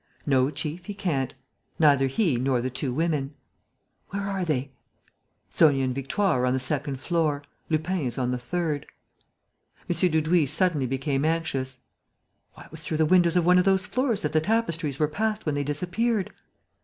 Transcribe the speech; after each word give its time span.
"No, 0.25 0.49
chief, 0.49 0.87
he 0.87 0.95
can't: 0.95 1.35
neither 1.77 2.07
he 2.07 2.37
nor 2.37 2.59
the 2.59 2.71
two 2.71 2.91
women." 2.91 3.35
"Where 4.09 4.23
are 4.23 4.43
they?" 4.43 4.71
"Sonia 5.51 5.83
and 5.83 5.93
Victoire 5.93 6.39
are 6.41 6.45
on 6.47 6.53
the 6.53 6.57
second 6.59 6.99
floor; 6.99 7.43
Lupin 7.69 8.07
is 8.07 8.17
on 8.17 8.31
the 8.31 8.39
third." 8.39 8.87
M. 9.87 9.93
Dudouis 9.95 10.51
suddenly 10.51 10.87
became 10.87 11.23
anxious: 11.23 11.81
"Why, 12.55 12.63
it 12.65 12.71
was 12.71 12.81
through 12.81 12.97
the 12.97 13.05
windows 13.05 13.35
of 13.35 13.45
one 13.45 13.59
of 13.59 13.65
those 13.65 13.85
floors 13.85 14.23
that 14.23 14.33
the 14.33 14.41
tapestries 14.41 14.97
were 14.97 15.07
passed 15.07 15.45
when 15.45 15.53
they 15.53 15.63
disappeared!" 15.63 16.31